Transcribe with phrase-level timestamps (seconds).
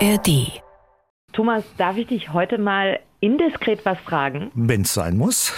[0.00, 0.60] ARD.
[1.32, 4.50] Thomas, darf ich dich heute mal indiskret was fragen?
[4.54, 5.54] Wenn's sein muss.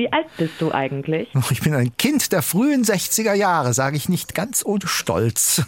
[0.00, 1.28] Wie alt bist du eigentlich?
[1.50, 5.62] Ich bin ein Kind der frühen 60er Jahre, sage ich nicht ganz ohne Stolz.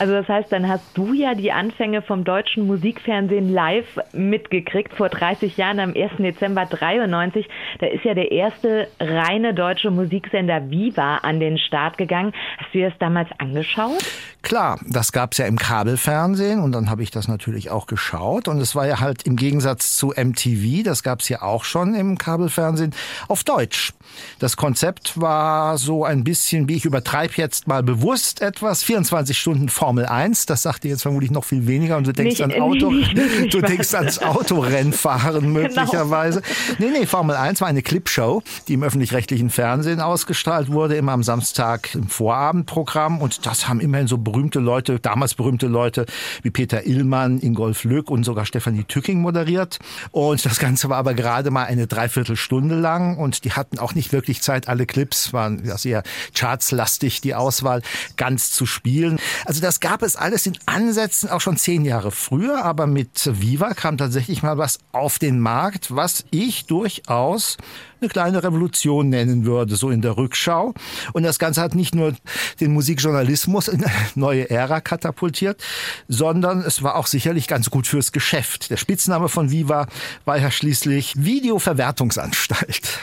[0.00, 5.10] Also das heißt, dann hast du ja die Anfänge vom deutschen Musikfernsehen live mitgekriegt vor
[5.10, 6.12] 30 Jahren am 1.
[6.18, 7.46] Dezember 93.
[7.78, 12.32] Da ist ja der erste reine deutsche Musiksender Viva an den Start gegangen.
[12.56, 14.02] Hast du dir das damals angeschaut?
[14.42, 18.58] Klar, das gab's ja im Kabelfernsehen und dann habe ich das natürlich auch geschaut und
[18.58, 22.94] es war ja halt im Gegensatz zu MTV, das gab's ja auch schon im Kabelfernsehen,
[23.28, 23.92] auf Deutsch.
[24.38, 29.68] Das Konzept war so ein bisschen, wie ich übertreibe jetzt mal bewusst etwas, 24 Stunden
[29.68, 32.60] Formel 1, das sagt dir jetzt vermutlich noch viel weniger und du denkst Nicht- an
[32.60, 36.42] Auto, nicht wirklich du denkst ans Autorennfahren möglicherweise.
[36.78, 41.22] Nee, nee, Formel 1 war eine Clipshow, die im öffentlich-rechtlichen Fernsehen ausgestrahlt wurde, immer am
[41.22, 43.20] Samstag im Vorabendprogramm.
[43.20, 46.06] Und das haben immerhin so berühmte Leute, damals berühmte Leute
[46.42, 49.78] wie Peter Illmann, Ingolf Lück und sogar Stefanie Tücking moderiert.
[50.10, 54.12] Und das Ganze war aber gerade mal eine Dreiviertelstunde lang und die hatten auch nicht
[54.12, 56.02] wirklich Zeit, alle Clips waren sehr
[56.34, 57.82] chartslastig, die Auswahl
[58.16, 59.18] ganz zu spielen.
[59.44, 63.74] Also das gab es alles in Ansätzen auch schon zehn Jahre früher, aber mit Viva
[63.74, 67.56] kam tatsächlich mal was auf den Markt, was ich durchaus
[68.00, 70.74] eine kleine Revolution nennen würde, so in der Rückschau.
[71.12, 72.14] Und das Ganze hat nicht nur
[72.60, 75.62] den Musikjournalismus in eine neue Ära katapultiert,
[76.08, 78.70] sondern es war auch sicherlich ganz gut fürs Geschäft.
[78.70, 79.86] Der Spitzname von Viva
[80.24, 82.98] war ja schließlich Videoverwertungsanstalt.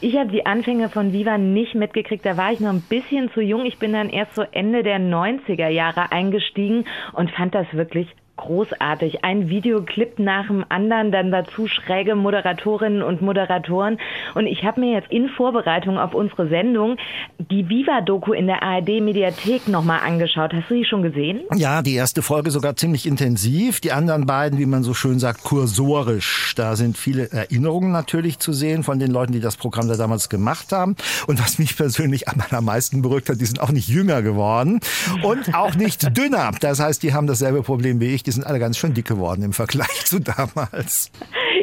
[0.00, 2.24] Ich habe die Anfänge von Viva nicht mitgekriegt.
[2.24, 3.64] Da war ich noch ein bisschen zu jung.
[3.64, 8.08] Ich bin dann erst so Ende der 90er Jahre eingestiegen und fand das wirklich
[8.38, 9.24] großartig.
[9.24, 13.98] Ein Videoclip nach dem anderen, dann dazu schräge Moderatorinnen und Moderatoren.
[14.34, 16.96] Und ich habe mir jetzt in Vorbereitung auf unsere Sendung
[17.38, 20.52] die Viva-Doku in der ARD-Mediathek nochmal angeschaut.
[20.54, 21.42] Hast du die schon gesehen?
[21.54, 23.80] Ja, die erste Folge sogar ziemlich intensiv.
[23.80, 26.54] Die anderen beiden, wie man so schön sagt, kursorisch.
[26.56, 30.28] Da sind viele Erinnerungen natürlich zu sehen von den Leuten, die das Programm da damals
[30.28, 30.96] gemacht haben.
[31.26, 34.80] Und was mich persönlich am allermeisten beruhigt hat, die sind auch nicht jünger geworden
[35.22, 36.52] und auch nicht dünner.
[36.60, 38.22] Das heißt, die haben dasselbe Problem wie ich.
[38.28, 41.10] Die sind alle ganz schön dick geworden im Vergleich zu damals.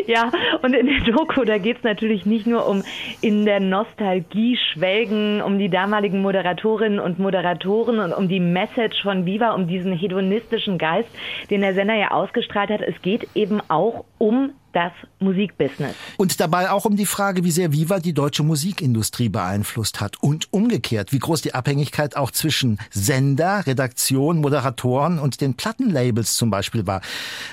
[0.08, 0.32] Ja,
[0.64, 2.84] und in der Doku, da geht's natürlich nicht nur um
[3.22, 9.28] in der Nostalgie schwelgen, um die damaligen Moderatorinnen und Moderatoren und um die Message von
[9.28, 11.10] Viva, um diesen hedonistischen Geist,
[11.52, 12.82] den der Sender ja ausgestrahlt hat.
[12.82, 15.96] Es geht eben auch um das Musikbusiness.
[16.18, 20.52] Und dabei auch um die Frage, wie sehr Viva die deutsche Musikindustrie beeinflusst hat und
[20.52, 26.86] umgekehrt, wie groß die Abhängigkeit auch zwischen Sender, Redaktion, Moderatoren und den Plattenlabels zum Beispiel
[26.86, 27.02] war.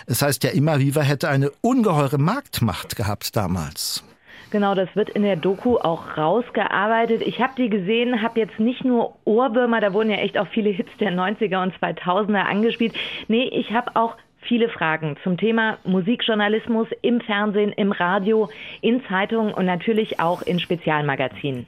[0.06, 4.02] Es heißt ja immer, Viva hätte eine ungeheure Marktmacht gehabt damals.
[4.50, 7.22] Genau, das wird in der Doku auch rausgearbeitet.
[7.22, 10.68] Ich habe die gesehen, habe jetzt nicht nur Ohrwürmer, da wurden ja echt auch viele
[10.68, 12.94] Hits der 90er und 2000er angespielt.
[13.28, 18.48] Nee, ich habe auch viele Fragen zum Thema Musikjournalismus im Fernsehen, im Radio,
[18.80, 21.66] in Zeitungen und natürlich auch in Spezialmagazinen.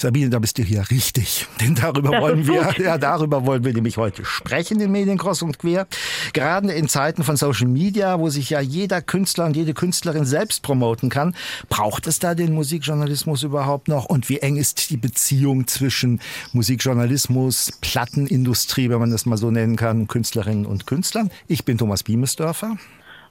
[0.00, 1.46] Sabine, da bist du hier richtig.
[1.60, 5.42] Denn darüber Das wollen wir, ja, darüber wollen wir nämlich heute sprechen in Medien Cross
[5.42, 5.86] und Quer.
[6.32, 10.62] Gerade in Zeiten von Social Media, wo sich ja jeder Künstler und jede Künstlerin selbst
[10.62, 11.34] promoten kann,
[11.68, 14.06] braucht es da den Musikjournalismus überhaupt noch?
[14.06, 16.20] Und wie eng ist die Beziehung zwischen
[16.52, 21.30] Musikjournalismus, Plattenindustrie, wenn man das mal so nennen kann, Künstlerinnen und Künstlern?
[21.46, 22.76] Ich bin Thomas Biemesdörfer.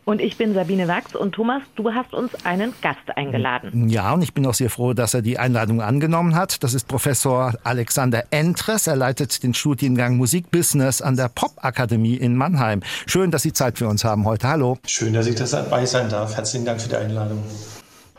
[0.09, 3.89] Und ich bin Sabine Wachs und Thomas, du hast uns einen Gast eingeladen.
[3.89, 6.63] Ja, und ich bin auch sehr froh, dass er die Einladung angenommen hat.
[6.63, 8.87] Das ist Professor Alexander Entres.
[8.87, 12.81] Er leitet den Studiengang Musikbusiness an der Popakademie in Mannheim.
[13.05, 14.47] Schön, dass Sie Zeit für uns haben heute.
[14.47, 14.79] Hallo.
[14.87, 16.35] Schön, dass ich das dabei sein darf.
[16.35, 17.43] Herzlichen Dank für die Einladung.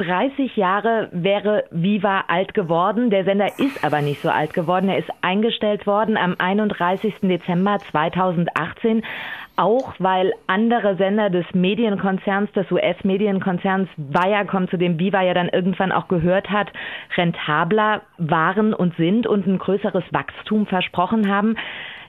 [0.01, 3.11] 30 Jahre wäre Viva alt geworden.
[3.11, 4.89] Der Sender ist aber nicht so alt geworden.
[4.89, 7.15] Er ist eingestellt worden am 31.
[7.21, 9.03] Dezember 2018.
[9.57, 15.93] Auch weil andere Sender des Medienkonzerns, des US-Medienkonzerns Viacom, zu dem Viva ja dann irgendwann
[15.93, 16.73] auch gehört hat,
[17.17, 21.57] rentabler waren und sind und ein größeres Wachstum versprochen haben.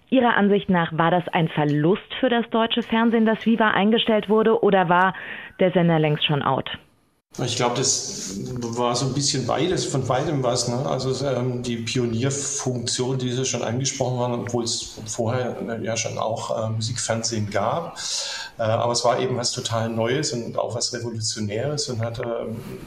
[0.10, 4.62] Ihrer Ansicht nach war das ein Verlust für das deutsche Fernsehen, dass Viva eingestellt wurde,
[4.62, 5.14] oder war
[5.60, 6.70] der Sender längst schon out?
[7.40, 10.68] Ich glaube, das war so ein bisschen beides, von beidem was.
[10.68, 10.86] Ne?
[10.86, 16.18] Also ähm, die Pionierfunktion, die Sie schon angesprochen haben, obwohl es vorher äh, ja schon
[16.18, 17.98] auch äh, Musikfernsehen gab.
[18.58, 22.26] Äh, aber es war eben was total Neues und auch was Revolutionäres und hat äh,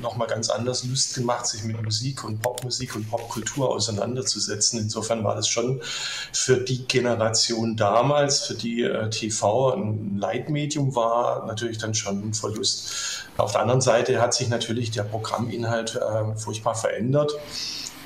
[0.02, 4.78] nochmal ganz anders Lust gemacht, sich mit Musik und Popmusik und Popkultur auseinanderzusetzen.
[4.78, 5.80] Insofern war das schon
[6.34, 12.34] für die Generation damals, für die äh, TV ein Leitmedium war, natürlich dann schon ein
[12.34, 13.24] Verlust.
[13.36, 17.32] Auf der anderen Seite hat sich natürlich der Programminhalt äh, furchtbar verändert.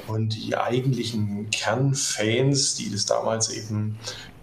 [0.07, 3.99] Und die eigentlichen Kernfans, die das damals eben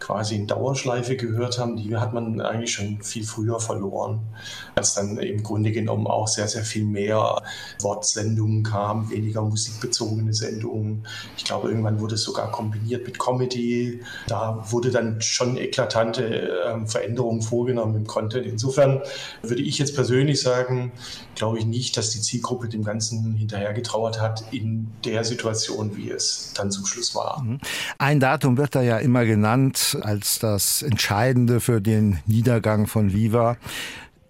[0.06, 4.19] quasi in Dauerschleife gehört haben, die hat man eigentlich schon viel früher verloren,
[4.75, 7.42] als dann im Grunde genommen auch sehr, sehr viel mehr
[7.81, 11.07] Wortsendungen kam, weniger musikbezogene Sendungen.
[11.38, 14.04] Ich glaube, irgendwann wurde es sogar kombiniert mit Comedy.
[14.28, 18.46] Da wurde dann schon eklatante äh, Veränderungen vorgenommen im Content.
[18.46, 19.01] Insofern
[19.42, 20.92] würde ich jetzt persönlich sagen,
[21.34, 26.54] glaube ich nicht, dass die Zielgruppe dem Ganzen hinterhergetrauert hat in der Situation, wie es
[26.56, 27.42] dann zum Schluss war.
[27.42, 27.60] Mhm.
[27.98, 33.57] Ein Datum wird da ja immer genannt als das Entscheidende für den Niedergang von Viva.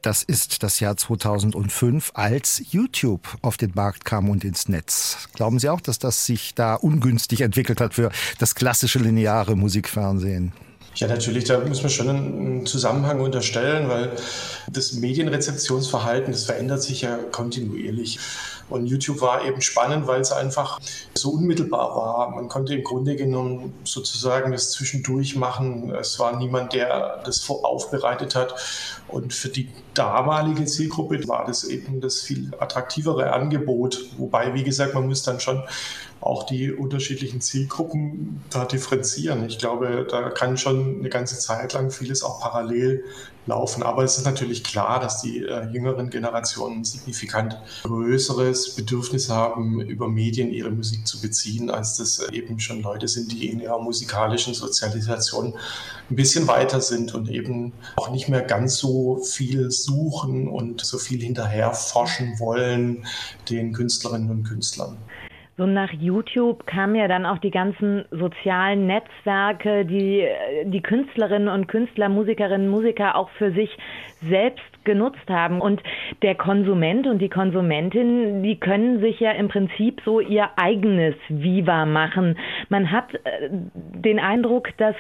[0.01, 5.29] Das ist das Jahr 2005, als YouTube auf den Markt kam und ins Netz.
[5.33, 10.53] Glauben Sie auch, dass das sich da ungünstig entwickelt hat für das klassische lineare Musikfernsehen?
[10.95, 14.11] Ja, natürlich, da muss man schon einen Zusammenhang unterstellen, weil
[14.71, 18.19] das Medienrezeptionsverhalten, das verändert sich ja kontinuierlich.
[18.69, 20.79] Und YouTube war eben spannend, weil es einfach
[21.13, 22.29] so unmittelbar war.
[22.31, 25.93] Man konnte im Grunde genommen sozusagen das zwischendurch machen.
[25.93, 28.55] Es war niemand, der das aufbereitet hat.
[29.07, 34.03] Und für die damalige Zielgruppe war das eben das viel attraktivere Angebot.
[34.17, 35.63] Wobei, wie gesagt, man muss dann schon
[36.21, 39.45] auch die unterschiedlichen Zielgruppen da differenzieren.
[39.45, 43.03] Ich glaube, da kann schon eine ganze Zeit lang vieles auch parallel
[43.45, 43.83] laufen.
[43.83, 50.07] Aber es ist natürlich klar, dass die äh, jüngeren Generationen signifikant größeres Bedürfnis haben, über
[50.07, 53.79] Medien ihre Musik zu beziehen, als das äh, eben schon Leute sind, die in ihrer
[53.79, 55.53] musikalischen Sozialisation
[56.09, 60.97] ein bisschen weiter sind und eben auch nicht mehr ganz so viel suchen und so
[60.97, 63.05] viel hinterher forschen wollen
[63.49, 64.97] den Künstlerinnen und Künstlern
[65.57, 70.27] so nach YouTube kamen ja dann auch die ganzen sozialen Netzwerke, die
[70.65, 73.77] die Künstlerinnen und Künstler, Musikerinnen, Musiker auch für sich
[74.21, 75.59] selbst genutzt haben.
[75.61, 75.81] Und
[76.21, 81.85] der Konsument und die Konsumentin, die können sich ja im Prinzip so ihr eigenes Viva
[81.85, 82.37] machen.
[82.69, 84.95] Man hat äh, den Eindruck, dass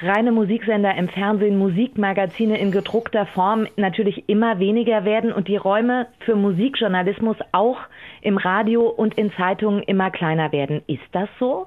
[0.00, 6.06] reine Musiksender im Fernsehen, Musikmagazine in gedruckter Form natürlich immer weniger werden und die Räume
[6.20, 7.78] für Musikjournalismus auch
[8.20, 10.82] im Radio und in Zeitungen immer kleiner werden.
[10.86, 11.66] Ist das so?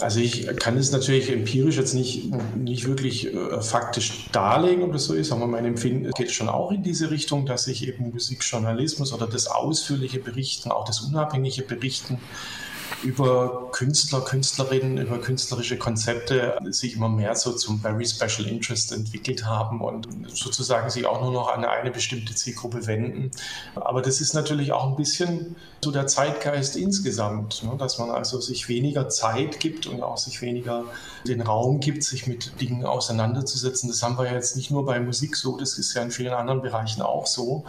[0.00, 5.04] Also ich kann es natürlich empirisch jetzt nicht, nicht wirklich äh, faktisch darlegen, ob das
[5.04, 9.12] so ist, aber mein Empfinden geht schon auch in diese Richtung, dass sich eben Musikjournalismus
[9.12, 12.18] oder das ausführliche Berichten, auch das unabhängige Berichten
[13.02, 19.44] über Künstler, Künstlerinnen, über künstlerische Konzepte sich immer mehr so zum Very Special Interest entwickelt
[19.44, 23.30] haben und sozusagen sich auch nur noch an eine bestimmte Zielgruppe wenden.
[23.74, 27.76] Aber das ist natürlich auch ein bisschen so der Zeitgeist insgesamt, ne?
[27.78, 30.84] dass man also sich weniger Zeit gibt und auch sich weniger
[31.26, 33.88] den Raum gibt, sich mit Dingen auseinanderzusetzen.
[33.88, 36.62] Das haben wir jetzt nicht nur bei Musik so, das ist ja in vielen anderen
[36.62, 37.64] Bereichen auch so.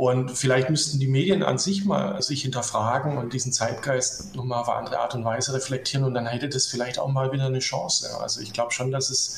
[0.00, 4.70] Und vielleicht müssten die Medien an sich mal sich hinterfragen und diesen Zeitgeist nochmal auf
[4.70, 7.58] eine andere Art und Weise reflektieren und dann hätte das vielleicht auch mal wieder eine
[7.58, 8.08] Chance.
[8.18, 9.36] Also ich glaube schon, dass es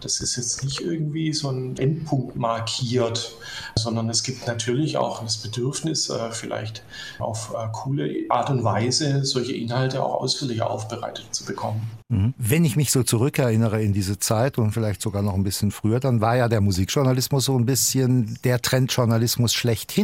[0.00, 3.36] das ist jetzt nicht irgendwie so ein Endpunkt markiert,
[3.76, 6.82] sondern es gibt natürlich auch das Bedürfnis, äh, vielleicht
[7.18, 11.88] auf äh, coole Art und Weise solche Inhalte auch ausführlicher aufbereitet zu bekommen.
[12.08, 12.34] Mhm.
[12.38, 16.00] Wenn ich mich so zurückerinnere in diese Zeit und vielleicht sogar noch ein bisschen früher,
[16.00, 19.99] dann war ja der Musikjournalismus so ein bisschen der Trendjournalismus schlechthin.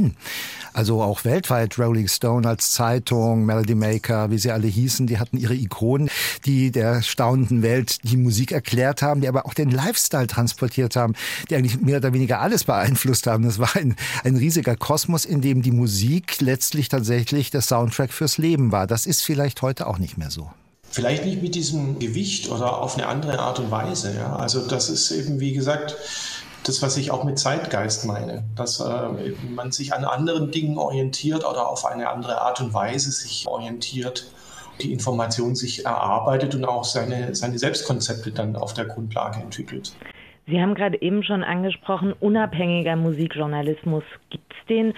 [0.73, 5.39] Also auch weltweit Rolling Stone als Zeitung, Melody Maker, wie sie alle hießen, die hatten
[5.39, 6.11] ihre Ikonen,
[6.45, 11.15] die der staunenden Welt die Musik erklärt haben, die aber auch den Lifestyle transportiert haben,
[11.49, 13.45] die eigentlich mehr oder weniger alles beeinflusst haben.
[13.45, 18.37] Das war ein, ein riesiger Kosmos, in dem die Musik letztlich tatsächlich der Soundtrack fürs
[18.37, 18.87] Leben war.
[18.87, 20.51] Das ist vielleicht heute auch nicht mehr so.
[20.91, 24.15] Vielleicht nicht mit diesem Gewicht oder auf eine andere Art und Weise.
[24.17, 24.37] Ja.
[24.37, 25.97] Also das ist eben, wie gesagt,
[26.69, 29.09] das, was ich auch mit Zeitgeist meine, dass äh,
[29.49, 34.27] man sich an anderen Dingen orientiert oder auf eine andere Art und Weise sich orientiert
[34.81, 39.95] die Information sich erarbeitet und auch seine, seine Selbstkonzepte dann auf der Grundlage entwickelt.
[40.47, 44.05] Sie haben gerade eben schon angesprochen, unabhängiger Musikjournalismus.
[44.31, 44.95] Gibt es den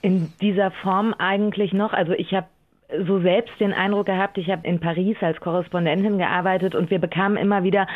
[0.00, 1.92] in dieser Form eigentlich noch?
[1.92, 2.46] Also ich habe
[3.06, 7.38] so selbst den Eindruck gehabt, ich habe in Paris als Korrespondentin gearbeitet und wir bekamen
[7.38, 7.86] immer wieder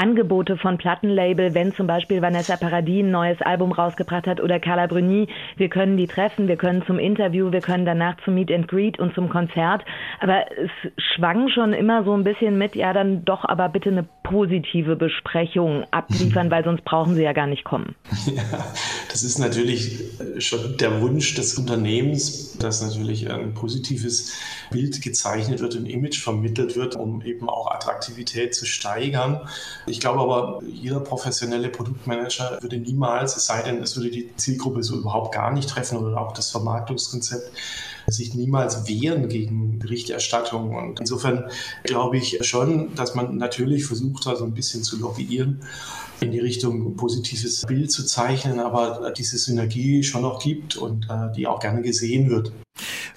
[0.00, 4.86] Angebote von Plattenlabel, wenn zum Beispiel Vanessa Paradis ein neues Album rausgebracht hat oder Carla
[4.86, 5.28] Bruni,
[5.58, 8.98] wir können die treffen, wir können zum Interview, wir können danach zum Meet and Greet
[8.98, 9.84] und zum Konzert.
[10.20, 10.70] Aber es
[11.14, 15.84] schwang schon immer so ein bisschen mit, ja, dann doch aber bitte eine positive Besprechung
[15.90, 17.94] abliefern, weil sonst brauchen sie ja gar nicht kommen.
[18.24, 18.42] Ja,
[19.10, 20.02] das ist natürlich
[20.38, 24.38] schon der Wunsch des Unternehmens, dass natürlich ein positives
[24.70, 29.40] Bild gezeichnet wird, ein Image vermittelt wird, um eben auch Attraktivität zu steigern.
[29.90, 34.84] Ich glaube aber, jeder professionelle Produktmanager würde niemals, es sei denn, es würde die Zielgruppe
[34.84, 37.50] so überhaupt gar nicht treffen oder auch das Vermarktungskonzept
[38.12, 40.74] sich niemals wehren gegen Berichterstattung.
[40.74, 41.44] Und insofern
[41.84, 45.60] glaube ich schon, dass man natürlich versucht hat, so ein bisschen zu lobbyieren
[46.20, 51.06] in die Richtung ein positives Bild zu zeichnen, aber diese Synergie schon noch gibt und
[51.08, 52.52] äh, die auch gerne gesehen wird.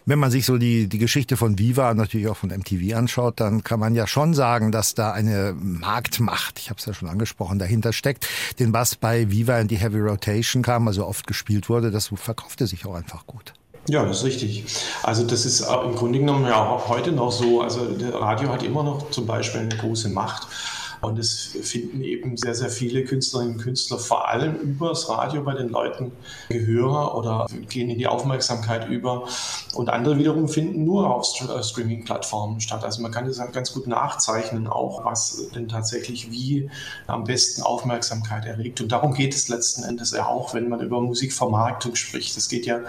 [0.05, 3.63] Wenn man sich so die, die Geschichte von Viva, natürlich auch von MTV anschaut, dann
[3.63, 7.57] kann man ja schon sagen, dass da eine Marktmacht, ich habe es ja schon angesprochen,
[7.57, 8.27] dahinter steckt.
[8.59, 12.67] Den was bei Viva in die Heavy Rotation kam, also oft gespielt wurde, das verkaufte
[12.67, 13.53] sich auch einfach gut.
[13.89, 14.63] Ja, das ist richtig.
[15.03, 17.61] Also das ist im Grunde genommen ja auch heute noch so.
[17.61, 20.47] Also der Radio hat immer noch zum Beispiel eine große Macht.
[21.03, 25.53] Und es finden eben sehr, sehr viele Künstlerinnen und Künstler vor allem übers Radio bei
[25.53, 26.13] den Leuten
[26.47, 29.27] Gehör oder gehen in die Aufmerksamkeit über.
[29.73, 32.85] Und andere wiederum finden nur auf äh, Streaming-Plattformen statt.
[32.85, 36.69] Also man kann das ganz gut nachzeichnen, auch was denn tatsächlich wie
[37.07, 38.79] am besten Aufmerksamkeit erregt.
[38.79, 42.37] Und darum geht es letzten Endes ja auch, wenn man über Musikvermarktung spricht.
[42.37, 42.79] Es geht ja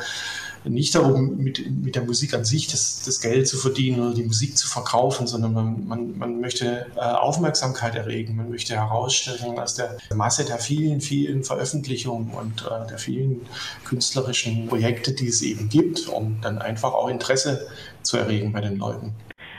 [0.64, 4.24] nicht darum, mit, mit der Musik an sich das, das Geld zu verdienen oder die
[4.24, 9.74] Musik zu verkaufen, sondern man, man, man möchte äh, Aufmerksamkeit erregen, man möchte herausstellen aus
[9.74, 13.42] der Masse der vielen, vielen Veröffentlichungen und äh, der vielen
[13.84, 17.66] künstlerischen Projekte, die es eben gibt, um dann einfach auch Interesse
[18.02, 19.14] zu erregen bei den Leuten.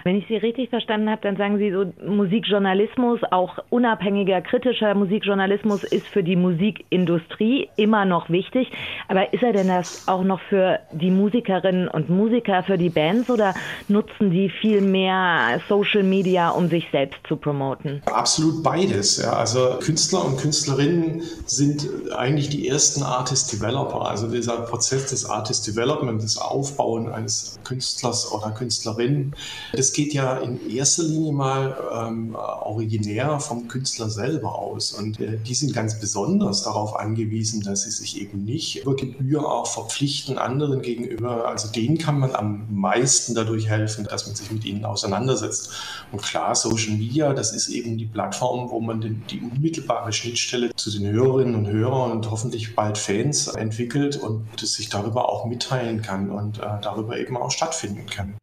[0.08, 5.84] Wenn ich Sie richtig verstanden habe, dann sagen Sie so, Musikjournalismus, auch unabhängiger, kritischer Musikjournalismus
[5.84, 8.72] ist für die Musikindustrie immer noch wichtig.
[9.08, 13.32] Aber ist er denn das auch noch für die Musikerinnen und Musiker, für die Bands
[13.32, 13.56] oder
[13.88, 18.04] nutzen die viel mehr Social Media, um sich selbst zu promoten?
[18.06, 19.18] Absolut beides.
[19.18, 19.34] Ja.
[19.34, 24.08] Also Künstler und Künstlerinnen sind eigentlich die ersten Artist Developer.
[24.08, 29.34] Also dieser Prozess des Artist Development, des Aufbauen eines Künstlers oder Künstlerin,
[29.74, 34.92] das geht ja in erster Linie mal ähm, originär vom Künstler selber aus.
[34.92, 39.50] Und äh, die sind ganz besonders darauf angewiesen, dass sie sich eben nicht über Gebühr
[39.50, 41.48] auch verpflichten anderen gegenüber.
[41.48, 45.72] Also denen kann man am meisten dadurch helfen, dass man sich mit ihnen auseinandersetzt.
[46.12, 50.76] Und klar, Social Media, das ist eben die Plattform, wo man den, die unmittelbare Schnittstelle
[50.76, 56.02] zu den Hörerinnen und Hörern und hoffentlich bald Fans entwickelt und sich darüber auch mitteilen
[56.02, 58.34] kann und äh, darüber eben auch stattfinden kann.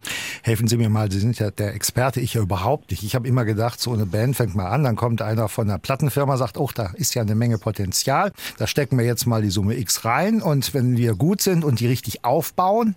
[0.45, 3.05] Helfen Sie mir mal, Sie sind ja der Experte, ich ja überhaupt nicht.
[3.05, 5.79] Ich habe immer gedacht, so eine Band fängt mal an, dann kommt einer von einer
[5.79, 9.51] Plattenfirma, sagt, oh, da ist ja eine Menge Potenzial, da stecken wir jetzt mal die
[9.51, 12.97] Summe X rein und wenn wir gut sind und die richtig aufbauen,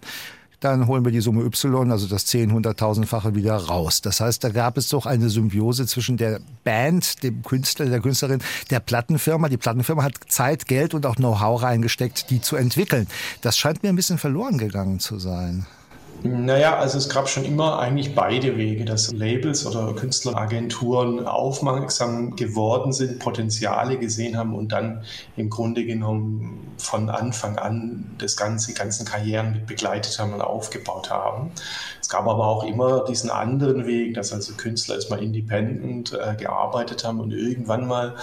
[0.60, 4.02] dann holen wir die Summe Y, also das 10, 100.000-fache wieder raus.
[4.02, 8.40] Das heißt, da gab es doch eine Symbiose zwischen der Band, dem Künstler, der Künstlerin,
[8.72, 9.50] der Plattenfirma.
[9.50, 13.06] Die Plattenfirma hat Zeit, Geld und auch Know-how reingesteckt, die zu entwickeln.
[13.42, 15.68] Das scheint mir ein bisschen verloren gegangen zu sein.
[16.28, 22.94] Naja, also es gab schon immer eigentlich beide Wege, dass Labels oder Künstleragenturen aufmerksam geworden
[22.94, 25.04] sind, Potenziale gesehen haben und dann
[25.38, 30.42] im Grunde genommen von Anfang an das ganze, die ganzen Karrieren mit begleitet haben und
[30.42, 31.52] aufgebaut haben.
[32.06, 37.04] Es gab aber auch immer diesen anderen Weg, dass also Künstler erstmal independent äh, gearbeitet
[37.04, 38.14] haben und irgendwann mal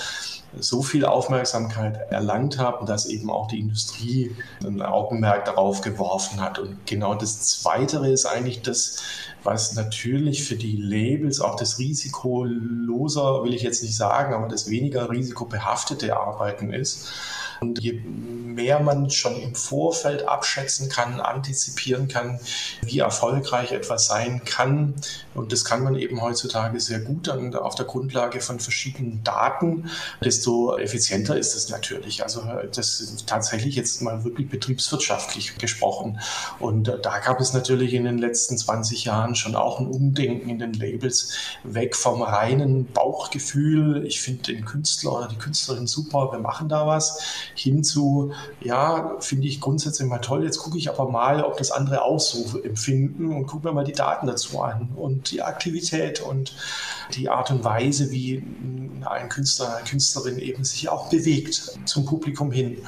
[0.56, 6.60] so viel Aufmerksamkeit erlangt haben, dass eben auch die Industrie ein Augenmerk darauf geworfen hat.
[6.60, 9.02] Und genau das Zweite ist eigentlich das,
[9.42, 14.70] was natürlich für die Labels auch das risikoloser, will ich jetzt nicht sagen, aber das
[14.70, 17.12] weniger risikobehaftete Arbeiten ist.
[17.60, 22.40] Und je mehr man schon im Vorfeld abschätzen kann, antizipieren kann,
[22.82, 24.94] wie erfolgreich etwas sein kann,
[25.34, 29.90] und das kann man eben heutzutage sehr gut dann auf der Grundlage von verschiedenen Daten,
[30.22, 32.22] desto effizienter ist es natürlich.
[32.22, 32.42] Also
[32.74, 36.20] das ist tatsächlich jetzt mal wirklich betriebswirtschaftlich gesprochen.
[36.58, 40.58] Und da gab es natürlich in den letzten 20 Jahren schon auch ein Umdenken in
[40.58, 46.40] den Labels weg vom reinen Bauchgefühl, ich finde den Künstler oder die Künstlerin super, wir
[46.40, 47.20] machen da was,
[47.54, 50.44] hinzu, ja, finde ich grundsätzlich mal toll.
[50.44, 53.84] Jetzt gucke ich aber mal, ob das andere auch so empfinden und gucke mir mal
[53.84, 56.54] die Daten dazu an und die Aktivität und
[57.14, 58.42] die Art und Weise, wie
[59.04, 62.78] ein Künstler, eine Künstlerin eben sich auch bewegt zum Publikum hin.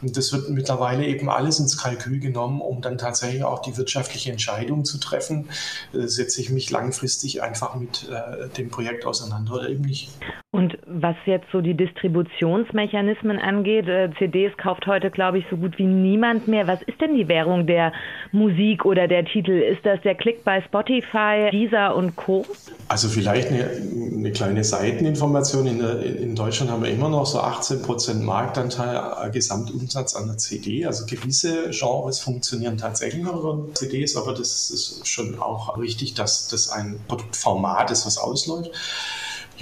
[0.00, 4.30] Und das wird mittlerweile eben alles ins Kalkül genommen, um dann tatsächlich auch die wirtschaftliche
[4.30, 5.48] Entscheidung zu treffen.
[5.92, 10.10] Äh, setze ich mich langfristig einfach mit äh, dem Projekt auseinander oder eben nicht.
[10.54, 15.78] Und was jetzt so die Distributionsmechanismen angeht, äh, CDs kauft heute, glaube ich, so gut
[15.78, 16.66] wie niemand mehr.
[16.66, 17.94] Was ist denn die Währung der
[18.32, 19.52] Musik oder der Titel?
[19.52, 22.44] Ist das der Klick bei Spotify, Deezer und Co.?
[22.86, 23.70] Also vielleicht eine,
[24.14, 25.66] eine kleine Seiteninformation.
[25.66, 30.26] In, der, in, Deutschland haben wir immer noch so 18 Prozent Marktanteil äh, Gesamtumsatz an
[30.26, 30.84] der CD.
[30.84, 36.48] Also gewisse Genres funktionieren tatsächlich noch über CDs, aber das ist schon auch richtig, dass
[36.48, 38.70] das ein Produktformat ist, was ausläuft.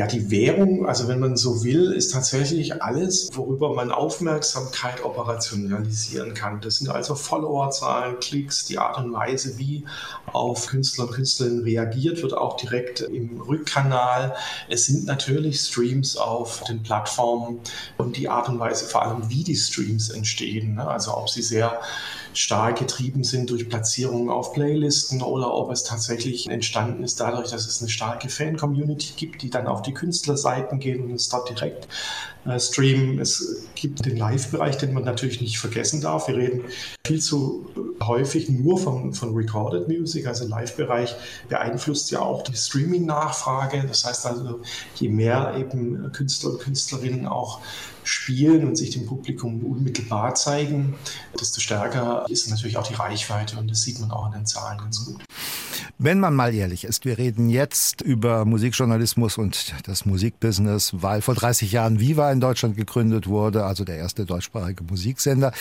[0.00, 6.32] Ja, die Währung, also wenn man so will, ist tatsächlich alles, worüber man Aufmerksamkeit operationalisieren
[6.32, 6.62] kann.
[6.62, 9.84] Das sind also Followerzahlen, Klicks, die Art und Weise, wie
[10.32, 14.34] auf Künstler und Künstlerinnen reagiert wird, auch direkt im Rückkanal.
[14.70, 17.60] Es sind natürlich Streams auf den Plattformen
[17.98, 20.76] und die Art und Weise vor allem, wie die Streams entstehen.
[20.76, 20.86] Ne?
[20.88, 21.78] Also ob sie sehr
[22.32, 27.66] stark getrieben sind durch Platzierungen auf Playlisten oder ob es tatsächlich entstanden ist dadurch, dass
[27.66, 31.88] es eine starke Fan-Community gibt, die dann auf die Künstlerseiten gehen und es dort direkt
[32.46, 33.18] äh, streamen.
[33.18, 36.28] Es gibt den Live-Bereich, den man natürlich nicht vergessen darf.
[36.28, 36.62] Wir reden
[37.06, 37.68] viel zu
[38.02, 41.14] häufig nur von, von Recorded Music, also Live-Bereich
[41.48, 43.84] beeinflusst ja auch die Streaming-Nachfrage.
[43.86, 44.60] Das heißt also,
[44.94, 47.60] je mehr eben Künstler und Künstlerinnen auch
[48.10, 50.94] spielen und sich dem Publikum unmittelbar zeigen,
[51.38, 54.78] desto stärker ist natürlich auch die Reichweite und das sieht man auch in den Zahlen
[54.78, 55.22] ganz gut.
[56.02, 61.34] Wenn man mal ehrlich ist, wir reden jetzt über Musikjournalismus und das Musikbusiness, weil vor
[61.34, 65.52] 30 Jahren Viva in Deutschland gegründet wurde, also der erste deutschsprachige Musiksender.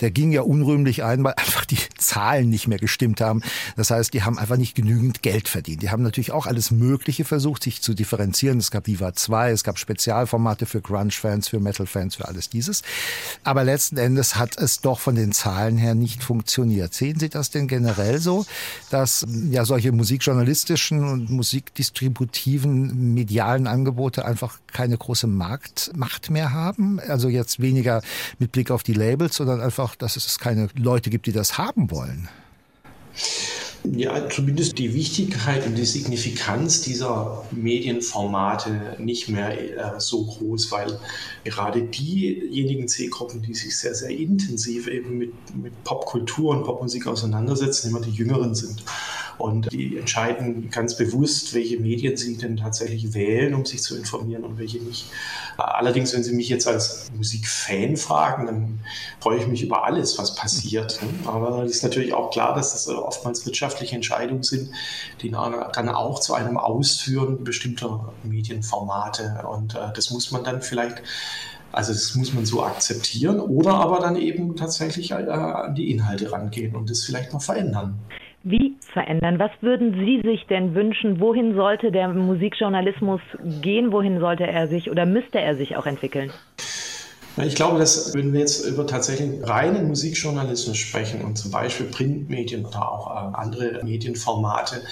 [0.00, 3.42] Der ging ja unrühmlich ein, weil einfach die Zahlen nicht mehr gestimmt haben.
[3.76, 5.82] Das heißt, die haben einfach nicht genügend Geld verdient.
[5.82, 8.58] Die haben natürlich auch alles Mögliche versucht, sich zu differenzieren.
[8.58, 12.82] Es gab Viva 2, es gab Spezialformate für Grunge-Fans, für Metal-Fans, für alles dieses.
[13.44, 16.94] Aber letzten Endes hat es doch von den Zahlen her nicht funktioniert.
[16.94, 18.46] Sehen Sie das denn generell so,
[18.90, 27.00] dass ja solche musikjournalistischen und musikdistributiven medialen Angebote einfach keine große Marktmacht mehr haben.
[27.00, 28.02] Also jetzt weniger
[28.38, 31.90] mit Blick auf die Labels, sondern einfach, dass es keine Leute gibt, die das haben
[31.90, 32.28] wollen.
[33.84, 41.00] Ja, zumindest die Wichtigkeit und die Signifikanz dieser Medienformate nicht mehr äh, so groß, weil
[41.44, 47.88] gerade diejenigen Zielgruppen, die sich sehr, sehr intensiv eben mit, mit Popkultur und Popmusik auseinandersetzen,
[47.88, 48.84] immer die Jüngeren sind.
[49.38, 54.44] Und die entscheiden ganz bewusst, welche Medien sie denn tatsächlich wählen, um sich zu informieren
[54.44, 55.06] und welche nicht.
[55.56, 58.80] Allerdings, wenn Sie mich jetzt als Musikfan fragen, dann
[59.20, 61.00] freue ich mich über alles, was passiert.
[61.24, 64.70] Aber es ist natürlich auch klar, dass das oftmals wirtschaftliche Entscheidungen sind,
[65.22, 69.44] die dann auch zu einem Ausführen bestimmter Medienformate.
[69.48, 71.02] Und äh, das muss man dann vielleicht
[71.74, 76.30] also das muss man so akzeptieren oder aber dann eben tatsächlich äh, an die Inhalte
[76.30, 77.94] rangehen und das vielleicht noch verändern.
[78.42, 79.38] Wie verändern?
[79.38, 81.18] Was würden Sie sich denn wünschen?
[81.18, 83.22] Wohin sollte der Musikjournalismus
[83.62, 83.90] gehen?
[83.90, 86.30] Wohin sollte er sich oder müsste er sich auch entwickeln?
[87.38, 92.66] Ich glaube, dass wenn wir jetzt über tatsächlich reinen Musikjournalismus sprechen und zum Beispiel Printmedien
[92.66, 94.82] oder auch äh, andere Medienformate,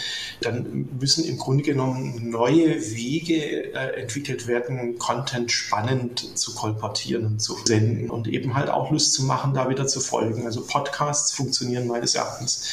[0.40, 7.42] dann müssen im Grunde genommen neue Wege äh, entwickelt werden, Content spannend zu kolportieren und
[7.42, 10.46] zu senden und eben halt auch Lust zu machen, da wieder zu folgen.
[10.46, 12.64] Also Podcasts funktionieren meines Erachtens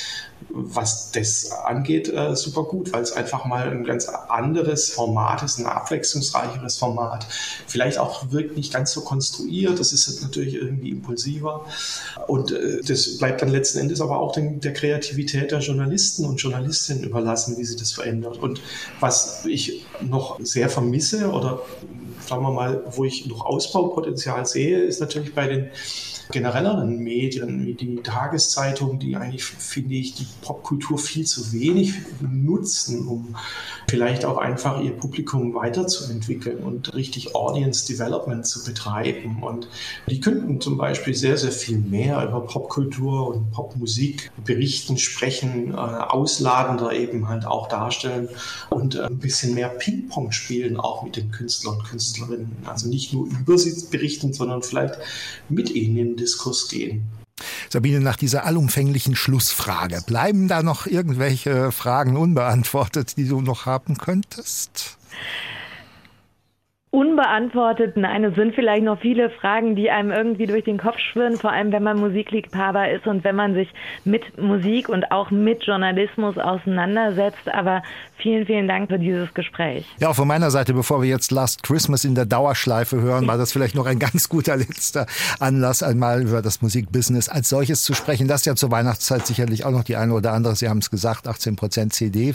[0.50, 5.60] was das angeht, äh, super gut, weil es einfach mal ein ganz anderes Format ist,
[5.60, 7.26] ein abwechslungsreicheres Format.
[7.68, 11.66] Vielleicht auch wirkt nicht ganz so konstruiert, das ist natürlich irgendwie impulsiver.
[12.28, 16.42] Und äh, das bleibt dann letzten Endes aber auch den, der Kreativität der Journalisten und
[16.42, 18.38] Journalistinnen überlassen, wie sie das verändert.
[18.38, 18.62] Und
[19.00, 21.62] was ich noch sehr vermisse oder
[22.26, 25.70] sagen wir mal, wo ich noch Ausbaupotenzial sehe, ist natürlich bei den
[26.32, 33.08] generelleren Medien wie die Tageszeitung, die eigentlich, finde ich, die Popkultur viel zu wenig nutzen,
[33.08, 33.36] um
[33.90, 39.42] vielleicht auch einfach ihr Publikum weiterzuentwickeln und richtig Audience Development zu betreiben.
[39.42, 39.70] Und
[40.10, 45.78] die könnten zum Beispiel sehr, sehr viel mehr über Popkultur und Popmusik berichten, sprechen, äh,
[45.78, 48.28] ausladender eben halt auch darstellen
[48.70, 52.56] und äh, ein bisschen mehr Ping-Pong spielen, auch mit den Künstlern und Künstlerinnen.
[52.66, 54.96] Also nicht nur über sie berichten, sondern vielleicht
[55.50, 57.04] mit ihnen in den Diskurs gehen.
[57.70, 63.98] Sabine, nach dieser allumfänglichen Schlussfrage, bleiben da noch irgendwelche Fragen unbeantwortet, die du noch haben
[63.98, 64.98] könntest?
[66.98, 67.96] Unbeantwortet.
[67.96, 71.52] Nein, es sind vielleicht noch viele Fragen, die einem irgendwie durch den Kopf schwirren, vor
[71.52, 73.70] allem wenn man Musikliebhaber ist und wenn man sich
[74.04, 77.54] mit Musik und auch mit Journalismus auseinandersetzt.
[77.54, 77.84] Aber
[78.18, 79.86] vielen, vielen Dank für dieses Gespräch.
[80.00, 83.38] Ja, auch von meiner Seite, bevor wir jetzt Last Christmas in der Dauerschleife hören, war
[83.38, 85.06] das vielleicht noch ein ganz guter letzter
[85.40, 89.72] Anlass, einmal über das Musikbusiness als solches zu sprechen, das ja zur Weihnachtszeit sicherlich auch
[89.72, 92.34] noch die eine oder andere, Sie haben es gesagt, 18 Prozent CD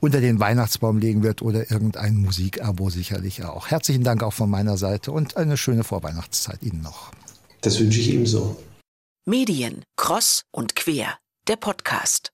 [0.00, 3.70] unter den Weihnachtsbaum legen wird oder irgendein Musikabo sicherlich auch.
[3.70, 7.12] Herzlichen Herzlichen Dank auch von meiner Seite und eine schöne Vorweihnachtszeit Ihnen noch.
[7.60, 8.56] Das wünsche ich ebenso.
[9.26, 12.32] Medien, Cross und Quer, der Podcast.